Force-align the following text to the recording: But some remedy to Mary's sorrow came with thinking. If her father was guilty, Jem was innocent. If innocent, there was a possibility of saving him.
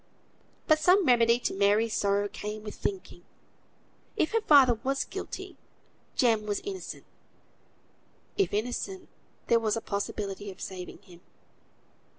But 0.65 0.79
some 0.79 1.05
remedy 1.05 1.37
to 1.41 1.53
Mary's 1.53 1.93
sorrow 1.93 2.27
came 2.27 2.63
with 2.63 2.73
thinking. 2.73 3.23
If 4.17 4.31
her 4.31 4.41
father 4.41 4.79
was 4.83 5.03
guilty, 5.03 5.57
Jem 6.15 6.47
was 6.47 6.59
innocent. 6.61 7.05
If 8.35 8.51
innocent, 8.51 9.09
there 9.45 9.59
was 9.59 9.77
a 9.77 9.79
possibility 9.79 10.49
of 10.49 10.59
saving 10.59 11.03
him. 11.03 11.21